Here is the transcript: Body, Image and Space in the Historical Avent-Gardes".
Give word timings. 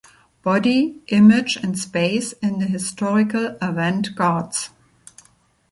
Body, 0.41 0.99
Image 1.09 1.57
and 1.57 1.77
Space 1.77 2.31
in 2.41 2.57
the 2.57 2.65
Historical 2.65 3.53
Avent-Gardes". 3.61 4.69